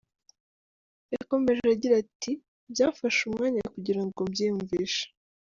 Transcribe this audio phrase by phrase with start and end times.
[1.15, 2.31] Yakomeje agira ati
[2.71, 5.05] "Byamfashe umwanya kugira ngo mbyiyumvishe.